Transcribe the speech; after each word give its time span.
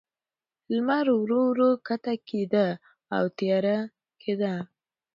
لمر 0.73 1.05
ورو، 1.19 1.41
ورو 1.49 1.69
کښته 1.87 2.13
کېده، 2.27 2.67
او 3.15 3.23
تیاره 3.37 3.77
کېده. 4.21 4.55